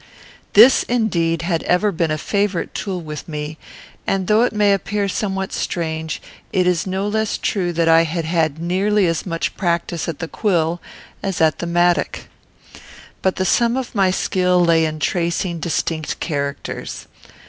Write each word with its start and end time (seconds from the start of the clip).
This, 0.53 0.81
indeed, 0.81 1.43
had 1.43 1.61
ever 1.65 1.91
been 1.91 2.09
a 2.09 2.17
favourite 2.17 2.73
tool 2.73 3.01
with 3.01 3.27
me; 3.27 3.59
and, 4.07 4.25
though 4.25 4.41
it 4.41 4.51
may 4.51 4.73
appear 4.73 5.07
somewhat 5.07 5.53
strange, 5.53 6.19
it 6.51 6.65
is 6.65 6.87
no 6.87 7.07
less 7.07 7.37
true 7.37 7.71
that 7.73 7.87
I 7.87 8.01
had 8.05 8.25
had 8.25 8.57
nearly 8.57 9.05
as 9.05 9.27
much 9.27 9.55
practice 9.55 10.07
at 10.09 10.17
the 10.17 10.27
quill 10.27 10.81
as 11.21 11.39
at 11.39 11.59
the 11.59 11.67
mattock. 11.67 12.21
But 13.21 13.35
the 13.35 13.45
sum 13.45 13.77
of 13.77 13.93
my 13.93 14.09
skill 14.09 14.65
lay 14.65 14.85
in 14.85 14.99
tracing 14.99 15.59
distinct 15.59 16.19
characters. 16.19 17.05